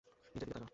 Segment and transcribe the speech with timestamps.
[0.35, 0.67] নিজের দিকে তাকা!